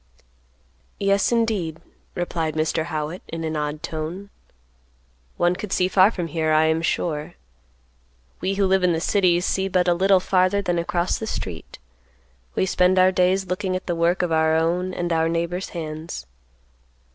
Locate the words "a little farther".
9.87-10.59